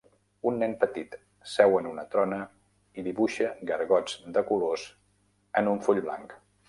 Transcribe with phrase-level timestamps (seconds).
[0.51, 1.17] Un nen petit
[1.51, 2.39] seu en una trona
[3.01, 4.87] i dibuixa gargots de colors
[5.63, 6.35] en un full blanc.